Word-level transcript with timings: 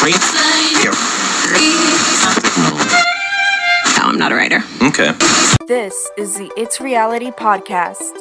Here. 0.00 0.92
No, 3.98 4.06
I'm 4.06 4.16
not 4.16 4.32
a 4.32 4.34
writer. 4.34 4.62
Okay. 4.80 5.12
This 5.66 6.08
is 6.16 6.38
the 6.38 6.50
It's 6.56 6.80
Reality 6.80 7.30
podcast, 7.30 8.16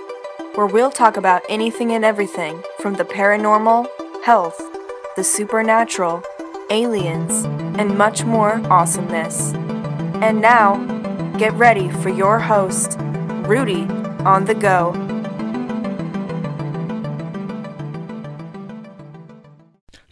where 0.55 0.65
we'll 0.65 0.91
talk 0.91 1.15
about 1.15 1.41
anything 1.47 1.93
and 1.93 2.03
everything 2.03 2.61
from 2.81 2.95
the 2.95 3.05
paranormal, 3.05 3.87
health, 4.25 4.61
the 5.15 5.23
supernatural, 5.23 6.21
aliens, 6.69 7.45
and 7.79 7.97
much 7.97 8.25
more 8.25 8.61
awesomeness. 8.69 9.53
And 10.21 10.41
now, 10.41 10.75
get 11.37 11.53
ready 11.53 11.87
for 11.89 12.09
your 12.09 12.39
host, 12.39 12.97
Rudy 13.47 13.83
on 14.25 14.43
the 14.43 14.55
go. 14.55 14.91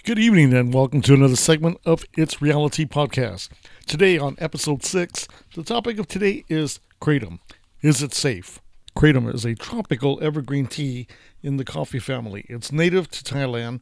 Good 0.07 0.19
evening 0.19 0.53
and 0.53 0.73
welcome 0.73 1.01
to 1.01 1.13
another 1.13 1.35
segment 1.35 1.81
of 1.85 2.05
It's 2.15 2.41
Reality 2.41 2.85
Podcast. 2.85 3.49
Today 3.87 4.17
on 4.17 4.37
episode 4.39 4.81
6, 4.81 5.27
the 5.53 5.63
topic 5.63 5.99
of 5.99 6.07
today 6.07 6.45
is 6.47 6.79
Kratom. 7.01 7.39
Is 7.81 8.01
it 8.01 8.13
safe? 8.13 8.61
Kratom 8.95 9.29
is 9.35 9.43
a 9.43 9.53
tropical 9.53 10.17
evergreen 10.23 10.65
tea 10.65 11.07
in 11.43 11.57
the 11.57 11.65
coffee 11.65 11.99
family. 11.99 12.45
It's 12.47 12.71
native 12.71 13.11
to 13.11 13.21
Thailand, 13.21 13.81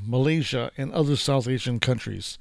Malaysia, 0.00 0.70
and 0.78 0.92
other 0.92 1.16
South 1.16 1.48
Asian 1.48 1.80
countries. 1.80 2.38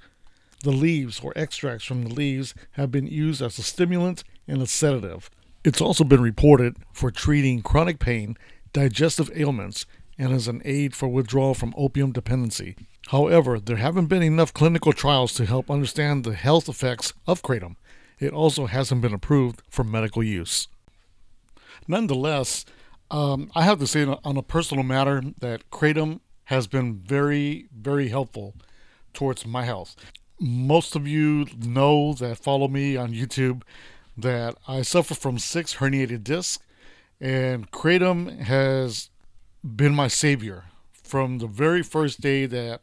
The 0.63 0.69
leaves 0.69 1.19
or 1.21 1.33
extracts 1.35 1.83
from 1.85 2.03
the 2.03 2.13
leaves 2.13 2.53
have 2.73 2.91
been 2.91 3.07
used 3.07 3.41
as 3.41 3.57
a 3.57 3.63
stimulant 3.63 4.23
and 4.47 4.61
a 4.61 4.67
sedative. 4.67 5.31
It's 5.63 5.81
also 5.81 6.03
been 6.03 6.21
reported 6.21 6.77
for 6.94 7.09
treating 7.09 7.63
chronic 7.63 7.97
pain, 7.97 8.38
digestive 8.71 9.31
ailments, 9.35 9.88
and 10.16 10.31
as 10.31 10.47
an 10.47 10.61
aid 10.63 10.95
for 10.95 11.07
withdrawal 11.07 11.55
from 11.55 11.73
opium 11.75 12.11
dependency. 12.11 12.75
However, 13.09 13.59
there 13.59 13.77
haven't 13.77 14.08
been 14.08 14.23
enough 14.23 14.54
clinical 14.54 14.91
trials 14.91 15.34
to 15.34 15.45
help 15.45 15.70
understand 15.70 16.23
the 16.23 16.34
health 16.34 16.68
effects 16.68 17.14
of 17.28 17.44
kratom. 17.44 17.76
It 18.20 18.34
also 18.34 18.66
hasn't 18.66 19.02
been 19.02 19.14
approved 19.14 19.62
for 19.70 19.84
medical 19.84 20.23
use. 20.23 20.67
Nonetheless, 21.88 22.66
um, 23.12 23.52
I 23.53 23.64
have 23.64 23.80
to 23.80 23.88
say 23.88 24.06
on 24.06 24.38
a 24.38 24.42
personal 24.42 24.84
matter 24.84 25.22
that 25.39 25.70
kratom 25.70 26.22
has 26.45 26.66
been 26.67 26.95
very, 26.95 27.67
very 27.75 28.08
helpful 28.08 28.56
towards 29.14 29.45
my 29.45 29.66
health. 29.66 29.95
Most 30.40 30.95
of 30.95 31.08
you 31.08 31.45
know 31.64 32.14
that 32.14 32.40
follow 32.40 32.67
me 32.67 32.97
on 32.97 33.14
YouTube 33.14 33.62
that 34.17 34.56
I 34.67 34.81
suffer 34.81 35.14
from 35.14 35.38
six 35.38 35.75
herniated 35.75 36.23
discs, 36.23 36.64
and 37.22 37.69
kratom 37.72 38.40
has 38.42 39.09
been 39.64 39.94
my 39.94 40.08
savior 40.08 40.66
from 41.06 41.38
the 41.38 41.48
very 41.48 41.84
first 41.84 42.20
day 42.20 42.45
that 42.45 42.81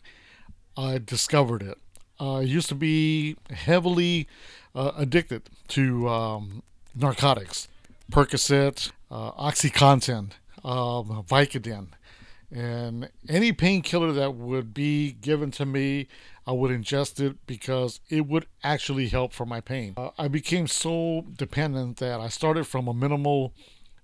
I 0.76 0.98
discovered 0.98 1.62
it. 1.62 1.78
I 2.20 2.40
used 2.40 2.68
to 2.68 2.74
be 2.74 3.36
heavily 3.50 4.28
uh, 4.74 4.92
addicted 4.96 5.42
to 5.68 6.08
um, 6.08 6.62
narcotics, 6.94 7.68
Percocet, 8.10 8.92
uh, 9.10 9.32
OxyContin, 9.32 10.30
um, 10.64 11.24
Vicodin, 11.28 11.88
and 12.50 13.10
any 13.28 13.52
painkiller 13.52 14.12
that 14.12 14.34
would 14.34 14.72
be 14.72 15.12
given 15.12 15.50
to 15.52 15.66
me, 15.66 16.06
I 16.46 16.52
would 16.52 16.70
ingest 16.70 17.18
it 17.18 17.44
because 17.46 18.00
it 18.08 18.26
would 18.26 18.46
actually 18.62 19.08
help 19.08 19.32
for 19.32 19.46
my 19.46 19.60
pain. 19.60 19.94
Uh, 19.96 20.10
I 20.18 20.28
became 20.28 20.66
so 20.66 21.24
dependent 21.36 21.96
that 21.98 22.20
I 22.20 22.28
started 22.28 22.66
from 22.66 22.88
a 22.88 22.94
minimal 22.94 23.54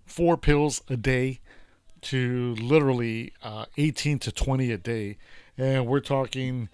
four 0.07 0.37
pills 0.37 0.83
a 0.89 0.97
day 0.97 1.41
to 2.03 2.55
literally 2.57 3.33
uh, 3.43 3.67
18 3.77 4.19
to 4.21 4.33
20 4.33 4.73
a 4.73 4.79
day. 4.79 5.19
And 5.57 5.87
we're 5.87 6.01
talking 6.01 6.69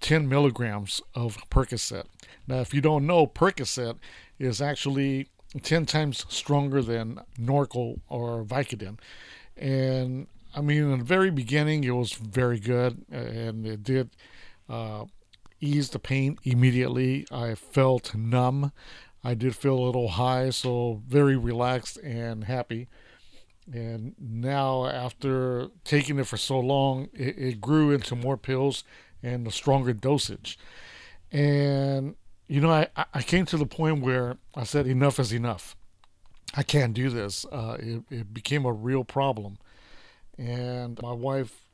10 0.00 0.28
milligrams 0.28 1.00
of 1.14 1.38
Percocet. 1.50 2.04
Now, 2.46 2.60
if 2.60 2.74
you 2.74 2.80
don't 2.80 3.06
know, 3.06 3.26
Percocet 3.26 3.96
is 4.38 4.60
actually 4.60 5.28
10 5.62 5.86
times 5.86 6.26
stronger 6.28 6.82
than 6.82 7.20
Norco 7.38 8.00
or 8.08 8.44
Vicodin. 8.44 8.98
And 9.56 10.26
I 10.54 10.60
mean, 10.60 10.90
in 10.90 10.98
the 10.98 11.04
very 11.04 11.30
beginning, 11.30 11.84
it 11.84 11.92
was 11.92 12.12
very 12.12 12.58
good 12.58 13.04
and 13.10 13.66
it 13.66 13.82
did 13.82 14.10
uh, 14.68 15.04
ease 15.60 15.90
the 15.90 15.98
pain 15.98 16.38
immediately. 16.44 17.26
I 17.30 17.54
felt 17.54 18.14
numb. 18.14 18.72
I 19.22 19.34
did 19.34 19.56
feel 19.56 19.78
a 19.78 19.86
little 19.86 20.08
high, 20.08 20.50
so 20.50 21.02
very 21.08 21.36
relaxed 21.36 21.96
and 21.98 22.44
happy. 22.44 22.88
And 23.72 24.14
now, 24.18 24.86
after 24.86 25.68
taking 25.84 26.18
it 26.18 26.26
for 26.26 26.36
so 26.36 26.60
long, 26.60 27.08
it, 27.14 27.38
it 27.38 27.60
grew 27.60 27.92
into 27.92 28.14
more 28.14 28.36
pills 28.36 28.84
and 29.22 29.46
a 29.46 29.50
stronger 29.50 29.94
dosage. 29.94 30.58
And, 31.32 32.14
you 32.46 32.60
know, 32.60 32.70
I, 32.70 32.88
I 33.14 33.22
came 33.22 33.46
to 33.46 33.56
the 33.56 33.66
point 33.66 34.02
where 34.02 34.36
I 34.54 34.64
said, 34.64 34.86
enough 34.86 35.18
is 35.18 35.32
enough. 35.32 35.76
I 36.54 36.62
can't 36.62 36.94
do 36.94 37.08
this. 37.08 37.46
Uh, 37.50 37.76
it, 37.80 38.02
it 38.10 38.34
became 38.34 38.66
a 38.66 38.72
real 38.72 39.02
problem. 39.02 39.58
And 40.38 41.00
my 41.02 41.12
wife, 41.12 41.64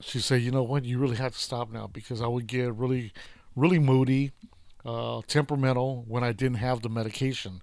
she 0.00 0.20
said, 0.20 0.42
you 0.42 0.50
know 0.50 0.62
what, 0.62 0.84
you 0.84 0.98
really 0.98 1.16
have 1.16 1.32
to 1.32 1.38
stop 1.38 1.72
now 1.72 1.86
because 1.86 2.20
I 2.20 2.26
would 2.26 2.46
get 2.46 2.74
really, 2.74 3.12
really 3.56 3.78
moody, 3.78 4.32
uh, 4.84 5.22
temperamental 5.26 6.04
when 6.06 6.22
I 6.22 6.32
didn't 6.32 6.58
have 6.58 6.82
the 6.82 6.88
medication 6.88 7.62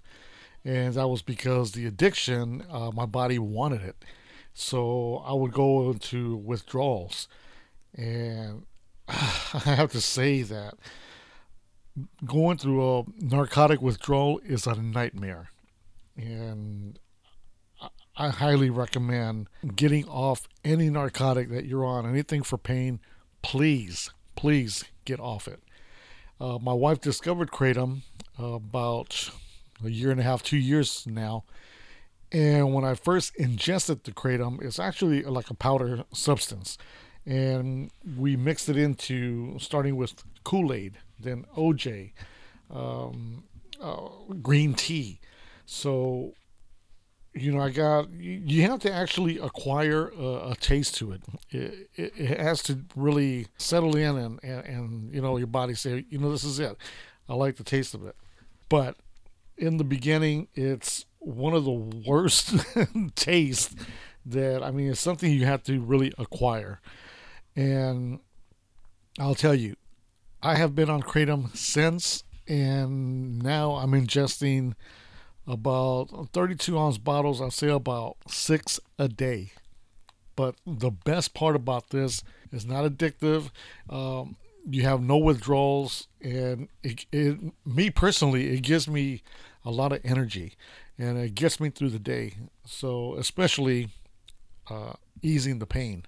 and 0.66 0.94
that 0.94 1.08
was 1.08 1.22
because 1.22 1.72
the 1.72 1.86
addiction, 1.86 2.64
uh, 2.68 2.90
my 2.92 3.06
body 3.06 3.38
wanted 3.38 3.82
it. 3.82 4.04
So 4.52 5.22
I 5.24 5.32
would 5.32 5.52
go 5.52 5.90
into 5.90 6.36
withdrawals, 6.36 7.28
and 7.94 8.64
I 9.08 9.60
have 9.64 9.92
to 9.92 10.00
say 10.00 10.42
that 10.42 10.74
going 12.24 12.58
through 12.58 12.98
a 12.98 13.04
narcotic 13.20 13.80
withdrawal 13.80 14.40
is 14.44 14.66
a 14.66 14.74
nightmare, 14.74 15.50
and 16.16 16.98
I 18.16 18.30
highly 18.30 18.70
recommend 18.70 19.48
getting 19.76 20.08
off 20.08 20.48
any 20.64 20.90
narcotic 20.90 21.50
that 21.50 21.66
you're 21.66 21.84
on, 21.84 22.08
anything 22.08 22.42
for 22.42 22.58
pain. 22.58 22.98
Please, 23.42 24.10
please 24.34 24.84
get 25.04 25.20
off 25.20 25.46
it. 25.46 25.62
Uh, 26.40 26.58
my 26.58 26.72
wife 26.72 27.00
discovered 27.00 27.50
kratom 27.50 28.02
about 28.38 29.30
a 29.84 29.90
year 29.90 30.10
and 30.10 30.20
a 30.20 30.22
half, 30.22 30.42
two 30.42 30.56
years 30.56 31.06
now. 31.06 31.44
And 32.32 32.74
when 32.74 32.84
I 32.84 32.94
first 32.94 33.36
ingested 33.36 34.04
the 34.04 34.12
kratom, 34.12 34.62
it's 34.62 34.78
actually 34.78 35.22
like 35.22 35.50
a 35.50 35.54
powder 35.54 36.04
substance. 36.12 36.76
And 37.24 37.90
we 38.16 38.36
mixed 38.36 38.68
it 38.68 38.76
into 38.76 39.58
starting 39.58 39.96
with 39.96 40.22
Kool 40.44 40.72
Aid, 40.72 40.98
then 41.18 41.44
OJ, 41.56 42.12
um, 42.70 43.44
uh, 43.80 44.08
green 44.42 44.74
tea. 44.74 45.20
So, 45.66 46.34
you 47.34 47.52
know, 47.52 47.60
I 47.60 47.70
got, 47.70 48.10
you 48.12 48.62
have 48.62 48.80
to 48.80 48.92
actually 48.92 49.38
acquire 49.38 50.08
a, 50.08 50.50
a 50.50 50.56
taste 50.60 50.96
to 50.96 51.12
it. 51.12 51.22
It, 51.50 51.90
it. 51.94 52.12
it, 52.16 52.40
has 52.40 52.62
to 52.64 52.80
really 52.94 53.48
settle 53.58 53.96
in 53.96 54.16
and, 54.16 54.40
and, 54.42 54.64
and, 54.64 55.14
you 55.14 55.20
know, 55.20 55.36
your 55.36 55.48
body 55.48 55.74
say, 55.74 56.04
you 56.08 56.18
know, 56.18 56.30
this 56.30 56.44
is 56.44 56.60
it. 56.60 56.76
I 57.28 57.34
like 57.34 57.56
the 57.56 57.64
taste 57.64 57.94
of 57.94 58.06
it. 58.06 58.14
But 58.68 58.96
in 59.58 59.76
the 59.76 59.84
beginning, 59.84 60.48
it's 60.54 61.06
one 61.18 61.54
of 61.54 61.64
the 61.64 61.70
worst 61.70 62.54
tastes 63.14 63.74
that 64.24 64.62
I 64.62 64.70
mean, 64.70 64.90
it's 64.90 65.00
something 65.00 65.30
you 65.30 65.46
have 65.46 65.62
to 65.64 65.80
really 65.80 66.12
acquire. 66.18 66.80
And 67.54 68.20
I'll 69.18 69.34
tell 69.34 69.54
you, 69.54 69.76
I 70.42 70.56
have 70.56 70.74
been 70.74 70.90
on 70.90 71.02
Kratom 71.02 71.56
since, 71.56 72.22
and 72.46 73.42
now 73.42 73.72
I'm 73.72 73.92
ingesting 73.92 74.74
about 75.46 76.28
32 76.32 76.78
ounce 76.78 76.98
bottles. 76.98 77.40
I'll 77.40 77.50
say 77.50 77.68
about 77.68 78.16
six 78.28 78.78
a 78.98 79.08
day. 79.08 79.52
But 80.34 80.56
the 80.66 80.90
best 80.90 81.32
part 81.32 81.56
about 81.56 81.90
this 81.90 82.22
is 82.52 82.66
not 82.66 82.84
addictive. 82.84 83.50
Um, 83.88 84.36
you 84.68 84.82
have 84.82 85.00
no 85.00 85.16
withdrawals, 85.16 86.08
and 86.20 86.68
it, 86.82 87.06
it, 87.12 87.38
me 87.64 87.90
personally, 87.90 88.54
it 88.54 88.62
gives 88.62 88.88
me 88.88 89.22
a 89.64 89.70
lot 89.70 89.92
of 89.92 90.00
energy, 90.04 90.54
and 90.98 91.18
it 91.18 91.34
gets 91.34 91.60
me 91.60 91.70
through 91.70 91.90
the 91.90 91.98
day. 91.98 92.34
So 92.64 93.14
especially 93.14 93.90
uh, 94.68 94.94
easing 95.22 95.58
the 95.58 95.66
pain. 95.66 96.04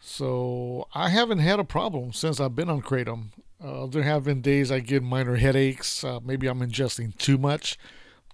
So 0.00 0.88
I 0.94 1.08
haven't 1.08 1.38
had 1.38 1.60
a 1.60 1.64
problem 1.64 2.12
since 2.12 2.40
I've 2.40 2.56
been 2.56 2.68
on 2.68 2.82
kratom. 2.82 3.28
Uh, 3.62 3.86
there 3.86 4.02
have 4.02 4.24
been 4.24 4.42
days 4.42 4.72
I 4.72 4.80
get 4.80 5.02
minor 5.02 5.36
headaches. 5.36 6.02
Uh, 6.02 6.18
maybe 6.20 6.48
I'm 6.48 6.60
ingesting 6.60 7.16
too 7.16 7.38
much, 7.38 7.78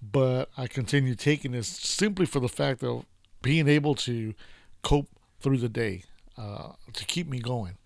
but 0.01 0.49
I 0.57 0.67
continue 0.67 1.13
taking 1.15 1.51
this 1.51 1.67
simply 1.67 2.25
for 2.25 2.39
the 2.39 2.49
fact 2.49 2.83
of 2.83 3.05
being 3.41 3.67
able 3.67 3.95
to 3.95 4.33
cope 4.81 5.07
through 5.39 5.57
the 5.57 5.69
day 5.69 6.03
uh, 6.37 6.71
to 6.93 7.05
keep 7.05 7.27
me 7.27 7.39
going. 7.39 7.77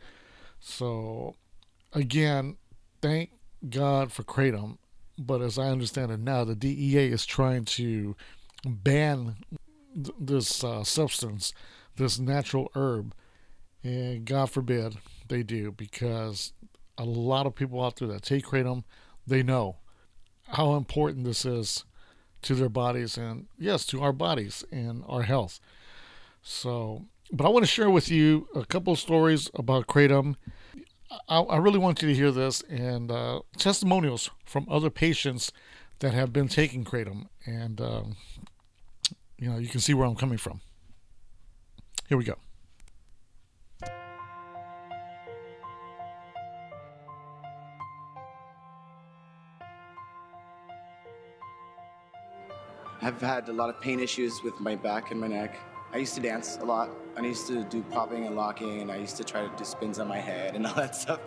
So 0.60 1.36
again, 1.94 2.58
thank 3.02 3.32
God 3.70 4.12
for 4.12 4.24
kratom. 4.24 4.78
But 5.18 5.42
as 5.42 5.60
I 5.60 5.68
understand 5.68 6.12
it 6.12 6.20
now, 6.20 6.44
the 6.44 6.56
DEA 6.56 7.12
is 7.12 7.26
trying 7.26 7.66
to 7.66 8.16
ban 8.66 9.36
th- 9.94 10.16
this 10.20 10.64
uh, 10.64 10.84
substance, 10.84 11.54
this 11.98 12.20
natural 12.20 12.72
herb. 12.76 13.14
And 13.84 14.26
God 14.26 14.50
forbid 14.50 14.98
they 15.28 15.44
do, 15.44 15.72
because 15.72 16.54
a 16.98 17.04
lot 17.04 17.46
of 17.46 17.56
people 17.56 17.84
out 17.84 17.98
there 17.98 18.08
that 18.08 18.24
take 18.24 18.46
kratom, 18.46 18.84
they 19.28 19.44
know 19.44 19.78
how 20.50 20.76
important 20.76 21.26
this 21.26 21.46
is 21.46 21.86
to 22.42 22.56
their 22.56 22.70
bodies 22.70 23.18
and 23.18 23.48
yes, 23.58 23.86
to 23.88 24.02
our 24.02 24.14
bodies 24.14 24.64
and 24.72 25.04
our 25.08 25.24
health. 25.24 25.60
So, 26.42 27.06
but 27.32 27.46
I 27.46 27.50
want 27.50 27.64
to 27.64 27.72
share 27.72 27.90
with 27.90 28.10
you 28.10 28.48
a 28.54 28.66
couple 28.66 28.96
stories 28.96 29.50
about 29.54 29.88
kratom. 29.88 30.36
I, 31.30 31.40
I 31.40 31.58
really 31.58 31.80
want 31.80 32.02
you 32.02 32.08
to 32.10 32.16
hear 32.16 32.32
this 32.32 32.62
and 32.70 33.12
uh, 33.12 33.42
testimonials 33.58 34.30
from 34.46 34.68
other 34.70 34.90
patients 34.90 35.52
that 36.00 36.14
have 36.14 36.34
been 36.34 36.48
taking 36.48 36.84
kratom, 36.84 37.28
and 37.46 37.80
um, 37.80 38.16
you 39.38 39.50
know 39.50 39.58
you 39.58 39.68
can 39.68 39.80
see 39.80 39.94
where 39.94 40.08
I'm 40.08 40.16
coming 40.16 40.38
from. 40.38 40.62
Here 42.08 42.18
we 42.18 42.26
go. 42.26 42.36
I've 53.02 53.20
had 53.20 53.50
a 53.50 53.54
lot 53.54 53.70
of 53.70 53.82
pain 53.82 54.00
issues 54.00 54.42
with 54.44 54.60
my 54.62 54.76
back 54.76 55.12
and 55.12 55.20
my 55.20 55.28
neck. 55.28 55.60
I 55.94 55.98
used 55.98 56.16
to 56.16 56.22
dance 56.22 56.58
a 56.60 56.66
lot. 56.66 56.90
I 57.16 57.22
used 57.22 57.46
to 57.48 57.64
do 57.66 57.84
popping 57.92 58.26
and 58.26 58.36
locking, 58.36 58.82
and 58.82 58.92
I 58.92 58.98
used 58.98 59.16
to 59.18 59.24
try 59.24 59.48
to 59.48 59.56
do 59.56 59.64
spins 59.64 60.00
on 60.00 60.08
my 60.08 60.18
head 60.18 60.56
and 60.56 60.66
all 60.68 60.74
that 60.74 60.96
stuff. 60.96 61.20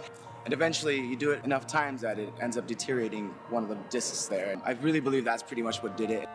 And 0.45 0.53
eventually, 0.53 1.01
you 1.01 1.15
do 1.15 1.31
it 1.31 1.45
enough 1.45 1.69
times 1.69 2.01
that 2.01 2.19
it 2.19 2.33
ends 2.41 2.57
up 2.57 2.67
deteriorating 2.67 3.29
one 3.49 3.63
of 3.63 3.69
the 3.69 3.77
discs 3.91 4.27
there. 4.27 4.51
And 4.51 4.61
I 4.65 4.73
really 4.73 4.99
believe 4.99 5.25
that's 5.25 5.43
pretty 5.43 5.63
much 5.63 5.83
what 5.85 5.97
did 5.97 6.11
it. 6.11 6.29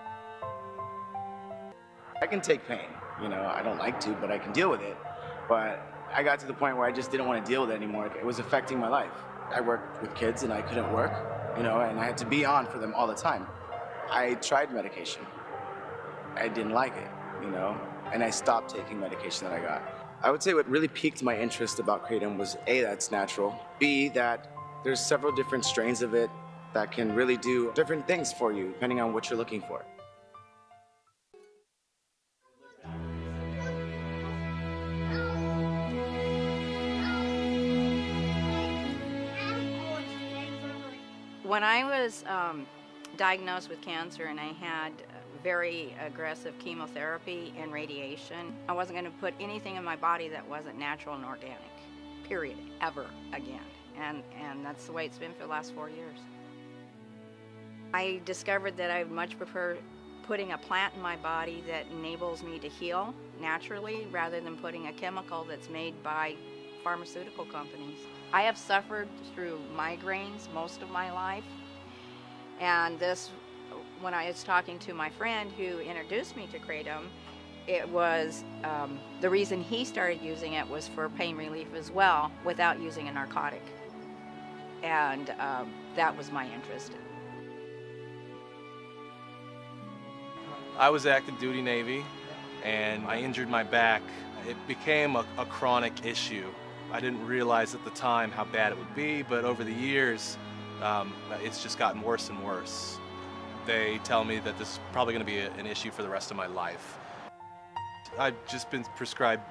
I 2.21 2.27
can 2.27 2.39
take 2.39 2.65
pain, 2.67 2.87
you 3.21 3.27
know, 3.27 3.51
I 3.53 3.61
don't 3.63 3.79
like 3.79 3.99
to, 4.01 4.11
but 4.13 4.31
I 4.31 4.37
can 4.37 4.53
deal 4.53 4.69
with 4.69 4.81
it. 4.81 4.95
But 5.49 5.81
I 6.13 6.23
got 6.23 6.39
to 6.39 6.47
the 6.47 6.53
point 6.53 6.77
where 6.77 6.85
I 6.85 6.91
just 6.91 7.11
didn't 7.11 7.27
want 7.27 7.43
to 7.43 7.51
deal 7.51 7.61
with 7.61 7.71
it 7.71 7.75
anymore. 7.75 8.05
It 8.05 8.25
was 8.25 8.39
affecting 8.39 8.79
my 8.79 8.87
life. 8.87 9.11
I 9.53 9.59
worked 9.59 10.01
with 10.01 10.15
kids 10.15 10.43
and 10.43 10.53
I 10.53 10.61
couldn't 10.61 10.93
work, 10.93 11.11
you 11.57 11.63
know, 11.63 11.81
and 11.81 11.99
I 11.99 12.05
had 12.05 12.17
to 12.19 12.25
be 12.25 12.45
on 12.45 12.65
for 12.67 12.77
them 12.77 12.93
all 12.93 13.07
the 13.07 13.15
time. 13.15 13.47
I 14.09 14.35
tried 14.35 14.73
medication. 14.73 15.25
I 16.35 16.47
didn't 16.47 16.71
like 16.71 16.95
it, 16.95 17.09
you 17.43 17.49
know, 17.49 17.77
and 18.13 18.23
I 18.23 18.29
stopped 18.29 18.75
taking 18.75 18.99
medication 18.99 19.47
that 19.47 19.53
I 19.53 19.61
got. 19.61 19.81
I 20.23 20.29
would 20.29 20.43
say 20.43 20.53
what 20.53 20.69
really 20.69 20.87
piqued 20.87 21.23
my 21.23 21.37
interest 21.37 21.79
about 21.79 22.07
kratom 22.07 22.37
was 22.37 22.57
A, 22.67 22.81
that's 22.81 23.11
natural, 23.11 23.59
B, 23.79 24.09
that 24.09 24.51
there's 24.83 24.99
several 24.99 25.31
different 25.31 25.65
strains 25.65 26.01
of 26.01 26.13
it 26.13 26.29
that 26.73 26.91
can 26.91 27.13
really 27.13 27.37
do 27.37 27.71
different 27.73 28.07
things 28.07 28.31
for 28.31 28.51
you 28.51 28.67
depending 28.67 29.01
on 29.01 29.13
what 29.13 29.29
you're 29.29 29.37
looking 29.37 29.61
for. 29.61 29.83
When 41.43 41.63
I 41.63 41.83
was 41.83 42.23
um, 42.27 42.65
diagnosed 43.17 43.69
with 43.69 43.81
cancer 43.81 44.25
and 44.25 44.39
I 44.39 44.53
had 44.53 44.93
very 45.43 45.95
aggressive 46.05 46.57
chemotherapy 46.59 47.53
and 47.57 47.71
radiation, 47.71 48.53
I 48.69 48.73
wasn't 48.73 48.99
going 48.99 49.11
to 49.11 49.17
put 49.19 49.33
anything 49.39 49.75
in 49.75 49.83
my 49.83 49.95
body 49.95 50.29
that 50.29 50.47
wasn't 50.47 50.77
natural 50.77 51.15
and 51.15 51.25
organic, 51.25 51.59
period, 52.27 52.57
ever 52.81 53.05
again. 53.33 53.59
And, 53.99 54.23
and 54.39 54.65
that's 54.65 54.85
the 54.85 54.91
way 54.91 55.05
it's 55.05 55.17
been 55.17 55.33
for 55.33 55.43
the 55.43 55.49
last 55.49 55.73
four 55.73 55.89
years. 55.89 56.19
I 57.93 58.21
discovered 58.25 58.77
that 58.77 58.89
I 58.89 59.03
much 59.03 59.37
prefer 59.37 59.77
putting 60.23 60.53
a 60.53 60.57
plant 60.57 60.93
in 60.95 61.01
my 61.01 61.15
body 61.17 61.63
that 61.67 61.85
enables 61.91 62.43
me 62.43 62.57
to 62.59 62.69
heal 62.69 63.13
naturally 63.41 64.07
rather 64.11 64.39
than 64.39 64.55
putting 64.55 64.87
a 64.87 64.93
chemical 64.93 65.43
that's 65.43 65.69
made 65.69 66.01
by 66.03 66.35
pharmaceutical 66.83 67.45
companies. 67.45 67.99
I 68.31 68.43
have 68.43 68.57
suffered 68.57 69.09
through 69.33 69.59
migraines 69.75 70.51
most 70.53 70.81
of 70.81 70.89
my 70.89 71.11
life, 71.11 71.43
and 72.59 72.97
this, 72.99 73.31
when 74.01 74.13
I 74.13 74.27
was 74.27 74.43
talking 74.43 74.79
to 74.79 74.93
my 74.93 75.09
friend 75.09 75.51
who 75.51 75.79
introduced 75.79 76.35
me 76.35 76.47
to 76.51 76.59
Kratom, 76.59 77.03
it 77.67 77.87
was 77.87 78.43
um, 78.63 78.99
the 79.21 79.29
reason 79.29 79.61
he 79.61 79.85
started 79.85 80.21
using 80.21 80.53
it 80.53 80.67
was 80.67 80.87
for 80.87 81.09
pain 81.09 81.37
relief 81.37 81.67
as 81.75 81.91
well 81.91 82.31
without 82.43 82.81
using 82.81 83.07
a 83.07 83.11
narcotic. 83.11 83.61
And 84.81 85.29
um, 85.39 85.71
that 85.95 86.15
was 86.17 86.31
my 86.31 86.51
interest. 86.51 86.93
I 90.79 90.89
was 90.89 91.05
active 91.05 91.37
duty 91.39 91.61
Navy 91.61 92.03
and 92.63 93.05
I 93.05 93.19
injured 93.19 93.49
my 93.49 93.63
back. 93.63 94.01
It 94.47 94.57
became 94.67 95.15
a, 95.15 95.25
a, 95.37 95.45
chronic 95.45 96.05
issue. 96.05 96.47
I 96.91 96.99
didn't 96.99 97.23
realize 97.25 97.75
at 97.75 97.83
the 97.83 97.91
time 97.91 98.31
how 98.31 98.45
bad 98.45 98.71
it 98.71 98.77
would 98.77 98.95
be, 98.95 99.21
but 99.21 99.45
over 99.45 99.63
the 99.63 99.73
years, 99.73 100.37
um, 100.81 101.13
it's 101.43 101.61
just 101.61 101.77
gotten 101.77 102.01
worse 102.01 102.29
and 102.29 102.43
worse. 102.43 102.97
They 103.65 103.99
tell 104.03 104.23
me 104.23 104.39
that 104.39 104.57
this 104.57 104.73
is 104.73 104.79
probably 104.91 105.13
going 105.13 105.25
to 105.25 105.31
be 105.31 105.39
a, 105.39 105.51
an 105.53 105.67
issue 105.67 105.91
for 105.91 106.01
the 106.01 106.09
rest 106.09 106.31
of 106.31 106.37
my 106.37 106.47
life. 106.47 106.97
I've 108.17 108.35
just 108.47 108.69
been 108.71 108.83
prescribed 108.95 109.43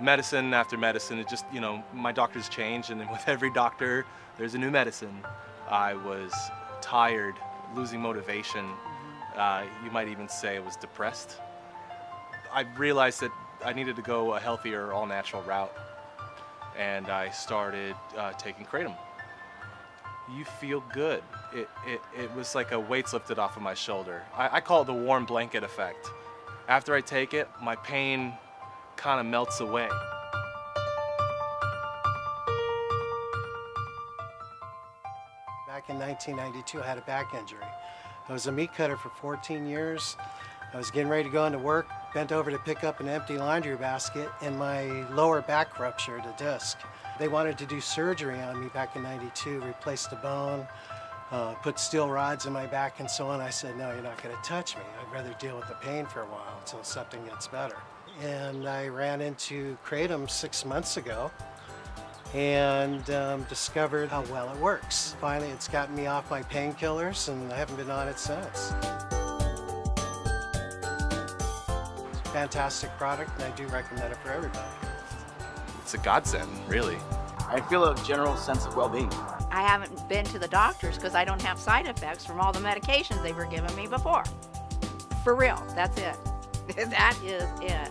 medicine 0.00 0.54
after 0.54 0.78
medicine. 0.78 1.18
It 1.18 1.28
just, 1.28 1.44
you 1.52 1.60
know, 1.60 1.82
my 1.92 2.12
doctors 2.12 2.48
change, 2.48 2.90
and 2.90 3.00
then 3.00 3.10
with 3.10 3.22
every 3.26 3.52
doctor, 3.52 4.06
there's 4.38 4.54
a 4.54 4.58
new 4.58 4.70
medicine. 4.70 5.22
I 5.68 5.94
was 5.94 6.32
tired, 6.80 7.34
losing 7.74 8.00
motivation. 8.00 8.66
Uh, 9.36 9.64
you 9.84 9.90
might 9.90 10.08
even 10.08 10.28
say 10.28 10.56
I 10.56 10.60
was 10.60 10.76
depressed. 10.76 11.36
I 12.52 12.62
realized 12.78 13.20
that 13.20 13.30
I 13.64 13.72
needed 13.72 13.96
to 13.96 14.02
go 14.02 14.34
a 14.34 14.40
healthier, 14.40 14.92
all-natural 14.92 15.42
route, 15.42 15.72
and 16.78 17.08
I 17.08 17.30
started 17.30 17.94
uh, 18.16 18.32
taking 18.32 18.64
kratom. 18.64 18.96
You 20.34 20.44
feel 20.44 20.82
good. 20.92 21.22
It, 21.52 21.68
it, 21.86 22.00
it 22.16 22.34
was 22.34 22.54
like 22.54 22.70
a 22.70 22.78
weight's 22.78 23.12
lifted 23.12 23.38
off 23.38 23.56
of 23.56 23.62
my 23.62 23.74
shoulder. 23.74 24.22
I, 24.36 24.56
I 24.56 24.60
call 24.60 24.82
it 24.82 24.84
the 24.84 24.94
warm 24.94 25.26
blanket 25.26 25.64
effect. 25.64 26.10
After 26.68 26.94
I 26.94 27.00
take 27.00 27.34
it, 27.34 27.48
my 27.60 27.74
pain 27.76 28.34
kind 28.96 29.18
of 29.18 29.26
melts 29.26 29.60
away. 29.60 29.88
Back 35.66 35.88
in 35.88 35.98
1992, 35.98 36.80
I 36.82 36.86
had 36.86 36.98
a 36.98 37.02
back 37.02 37.34
injury. 37.34 37.64
I 38.28 38.32
was 38.32 38.46
a 38.46 38.52
meat 38.52 38.72
cutter 38.72 38.96
for 38.96 39.08
14 39.08 39.66
years. 39.66 40.16
I 40.72 40.76
was 40.76 40.92
getting 40.92 41.08
ready 41.08 41.24
to 41.24 41.30
go 41.30 41.46
into 41.46 41.58
work, 41.58 41.88
bent 42.14 42.30
over 42.30 42.52
to 42.52 42.58
pick 42.58 42.84
up 42.84 43.00
an 43.00 43.08
empty 43.08 43.36
laundry 43.36 43.74
basket, 43.76 44.28
and 44.40 44.56
my 44.56 44.84
lower 45.10 45.42
back 45.42 45.80
ruptured 45.80 46.24
a 46.24 46.34
disc. 46.38 46.78
They 47.18 47.26
wanted 47.26 47.58
to 47.58 47.66
do 47.66 47.80
surgery 47.80 48.38
on 48.40 48.60
me 48.60 48.68
back 48.68 48.94
in 48.94 49.02
92, 49.02 49.62
replace 49.62 50.06
the 50.06 50.16
bone, 50.16 50.66
uh, 51.30 51.54
put 51.54 51.78
steel 51.78 52.08
rods 52.08 52.46
in 52.46 52.52
my 52.52 52.66
back 52.66 53.00
and 53.00 53.10
so 53.10 53.28
on. 53.28 53.40
I 53.40 53.50
said, 53.50 53.76
no, 53.76 53.92
you're 53.92 54.02
not 54.02 54.22
going 54.22 54.34
to 54.34 54.42
touch 54.42 54.76
me. 54.76 54.82
I'd 55.00 55.12
rather 55.12 55.34
deal 55.38 55.56
with 55.56 55.68
the 55.68 55.74
pain 55.74 56.06
for 56.06 56.22
a 56.22 56.26
while 56.26 56.58
until 56.60 56.82
something 56.82 57.24
gets 57.24 57.46
better. 57.46 57.76
And 58.22 58.68
I 58.68 58.88
ran 58.88 59.20
into 59.20 59.76
Kratom 59.84 60.28
six 60.28 60.64
months 60.64 60.96
ago 60.96 61.30
and 62.34 63.08
um, 63.10 63.44
discovered 63.44 64.08
how 64.08 64.22
well 64.24 64.52
it 64.52 64.60
works. 64.60 65.14
Finally, 65.20 65.50
it's 65.50 65.68
gotten 65.68 65.94
me 65.94 66.06
off 66.06 66.30
my 66.30 66.42
painkillers 66.42 67.28
and 67.28 67.52
I 67.52 67.56
haven't 67.56 67.76
been 67.76 67.90
on 67.90 68.08
it 68.08 68.18
since. 68.18 68.72
Fantastic 72.32 72.90
product 72.98 73.30
and 73.40 73.52
I 73.52 73.56
do 73.56 73.66
recommend 73.68 74.12
it 74.12 74.18
for 74.18 74.30
everybody. 74.30 74.68
It's 75.82 75.94
a 75.94 75.98
godsend, 75.98 76.50
really. 76.68 76.98
I 77.48 77.60
feel 77.68 77.84
a 77.84 77.96
general 78.04 78.36
sense 78.36 78.66
of 78.66 78.76
well-being. 78.76 79.10
I 79.50 79.62
haven't 79.62 80.08
been 80.08 80.24
to 80.26 80.38
the 80.38 80.48
doctors 80.48 80.96
because 80.96 81.14
I 81.14 81.24
don't 81.24 81.42
have 81.42 81.58
side 81.58 81.86
effects 81.86 82.24
from 82.24 82.40
all 82.40 82.52
the 82.52 82.60
medications 82.60 83.22
they 83.22 83.32
were 83.32 83.46
giving 83.46 83.74
me 83.76 83.86
before. 83.86 84.24
For 85.24 85.34
real, 85.34 85.62
that's 85.74 85.98
it. 85.98 86.16
that 86.90 87.18
is 87.24 87.44
it. 87.60 87.90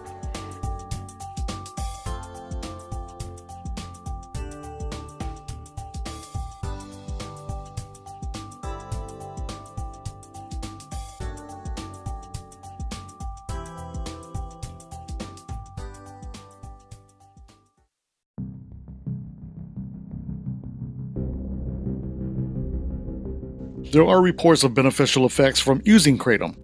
There 23.91 24.05
are 24.05 24.21
reports 24.21 24.63
of 24.63 24.75
beneficial 24.75 25.25
effects 25.25 25.59
from 25.59 25.81
using 25.83 26.19
kratom. 26.19 26.55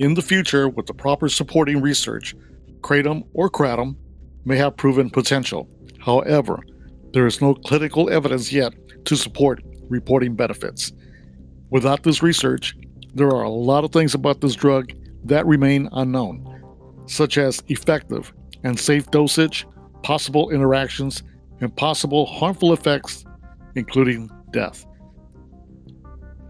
In 0.00 0.12
the 0.12 0.20
future, 0.20 0.68
with 0.68 0.84
the 0.84 0.92
proper 0.92 1.30
supporting 1.30 1.80
research, 1.80 2.34
kratom 2.82 3.26
or 3.32 3.48
kratom 3.48 3.96
may 4.44 4.58
have 4.58 4.76
proven 4.76 5.08
potential. 5.08 5.66
However, 5.98 6.60
there 7.14 7.26
is 7.26 7.40
no 7.40 7.54
clinical 7.54 8.10
evidence 8.10 8.52
yet 8.52 8.74
to 9.06 9.16
support 9.16 9.62
reporting 9.88 10.34
benefits. 10.34 10.92
Without 11.70 12.02
this 12.02 12.22
research, 12.22 12.76
there 13.14 13.28
are 13.28 13.44
a 13.44 13.50
lot 13.50 13.84
of 13.84 13.92
things 13.92 14.12
about 14.12 14.42
this 14.42 14.54
drug 14.54 14.92
that 15.24 15.46
remain 15.46 15.88
unknown, 15.92 16.44
such 17.06 17.38
as 17.38 17.62
effective 17.68 18.30
and 18.62 18.78
safe 18.78 19.10
dosage, 19.10 19.66
possible 20.02 20.50
interactions, 20.50 21.22
and 21.62 21.74
possible 21.76 22.26
harmful 22.26 22.74
effects 22.74 23.24
including 23.74 24.28
death. 24.52 24.84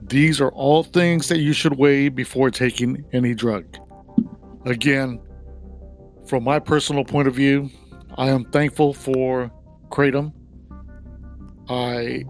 These 0.09 0.41
are 0.41 0.51
all 0.53 0.85
things 0.85 1.29
that 1.29 1.41
you 1.41 1.53
should 1.53 1.77
weigh 1.77 2.09
before 2.09 2.51
taking 2.51 3.05
any 3.13 3.35
drug. 3.35 3.65
Again, 4.65 5.21
from 6.27 6.45
my 6.45 6.59
personal 6.59 7.05
point 7.05 7.29
of 7.29 7.35
view, 7.35 7.69
I 8.17 8.29
am 8.29 8.47
thankful 8.47 8.95
for 8.95 9.51
Kratom. 9.91 10.33
I 11.69 12.25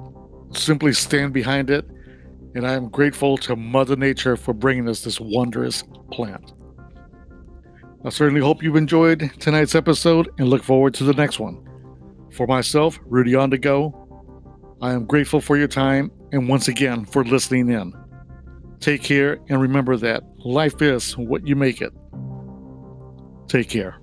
simply 0.52 0.92
stand 0.92 1.32
behind 1.32 1.70
it, 1.70 1.86
and 2.56 2.66
I 2.66 2.72
am 2.72 2.88
grateful 2.88 3.36
to 3.38 3.54
Mother 3.54 3.94
Nature 3.94 4.36
for 4.36 4.52
bringing 4.52 4.88
us 4.88 5.02
this 5.02 5.20
wondrous 5.20 5.84
plant. 6.10 6.54
I 8.04 8.10
certainly 8.10 8.40
hope 8.40 8.60
you've 8.60 8.76
enjoyed 8.76 9.30
tonight's 9.38 9.76
episode 9.76 10.30
and 10.38 10.48
look 10.48 10.64
forward 10.64 10.94
to 10.94 11.04
the 11.04 11.14
next 11.14 11.38
one. 11.38 11.64
For 12.32 12.46
myself, 12.48 12.98
Rudy 13.04 13.36
on 13.36 13.50
go, 13.50 13.94
I 14.82 14.92
am 14.92 15.06
grateful 15.06 15.40
for 15.40 15.56
your 15.56 15.68
time 15.68 16.10
and 16.32 16.48
once 16.48 16.68
again 16.68 17.04
for 17.04 17.24
listening 17.24 17.70
in. 17.70 17.92
Take 18.80 19.02
care 19.02 19.38
and 19.48 19.60
remember 19.60 19.96
that 19.96 20.22
life 20.38 20.80
is 20.82 21.16
what 21.16 21.46
you 21.46 21.56
make 21.56 21.80
it. 21.80 21.92
Take 23.48 23.68
care. 23.68 23.98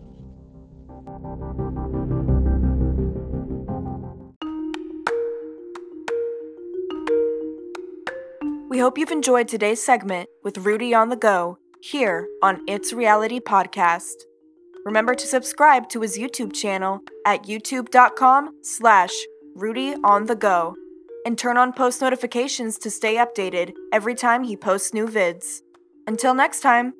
We 8.69 8.79
hope 8.79 8.97
you've 8.97 9.11
enjoyed 9.11 9.47
today's 9.47 9.81
segment 9.81 10.27
with 10.43 10.57
Rudy 10.57 10.93
on 10.93 11.09
the 11.09 11.15
Go 11.15 11.57
here 11.81 12.27
on 12.43 12.61
It's 12.67 12.91
Reality 12.91 13.39
Podcast. 13.39 14.15
Remember 14.85 15.15
to 15.15 15.25
subscribe 15.25 15.87
to 15.89 16.01
his 16.01 16.17
YouTube 16.17 16.53
channel 16.53 16.99
at 17.25 17.43
youtube.com 17.43 18.57
slash 18.63 19.13
Rudy 19.55 19.95
on 20.03 20.25
the 20.25 20.35
Go 20.35 20.75
and 21.25 21.37
turn 21.37 21.57
on 21.57 21.73
post 21.73 22.01
notifications 22.01 22.77
to 22.77 22.89
stay 22.89 23.15
updated 23.15 23.73
every 23.91 24.15
time 24.15 24.43
he 24.43 24.55
posts 24.55 24.93
new 24.93 25.07
vids. 25.07 25.61
Until 26.07 26.33
next 26.33 26.61
time. 26.61 26.93